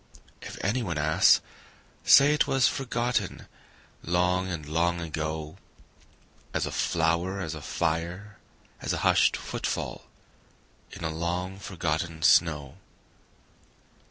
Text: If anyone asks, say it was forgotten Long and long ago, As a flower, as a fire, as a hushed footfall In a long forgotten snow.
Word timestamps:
If 0.41 0.57
anyone 0.63 0.97
asks, 0.97 1.41
say 2.03 2.33
it 2.33 2.47
was 2.47 2.67
forgotten 2.67 3.47
Long 4.01 4.47
and 4.49 4.65
long 4.65 4.99
ago, 4.99 5.57
As 6.55 6.65
a 6.65 6.71
flower, 6.71 7.39
as 7.39 7.53
a 7.53 7.61
fire, 7.61 8.39
as 8.81 8.93
a 8.93 8.97
hushed 9.05 9.37
footfall 9.37 10.05
In 10.91 11.03
a 11.03 11.13
long 11.13 11.59
forgotten 11.59 12.23
snow. 12.23 12.77